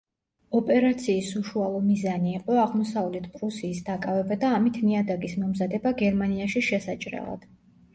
ოპერაციის 0.59 1.29
უშუალო 1.39 1.81
მიზანი 1.91 2.33
იყო 2.39 2.57
აღმოსავლეთ 2.63 3.29
პრუსიის 3.37 3.85
დაკავება 3.93 4.41
და 4.47 4.53
ამით 4.59 4.83
ნიადაგის 4.91 5.41
მომზადება 5.45 5.97
გერმანიაში 6.05 6.69
შესაჭრელად. 6.75 7.53